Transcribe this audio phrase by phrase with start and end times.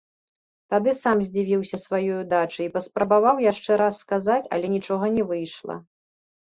[0.73, 5.75] Тады сам здзівіўся сваёй удачы і паспрабаваў яшчэ раз сказаць, але нічога не выйшла.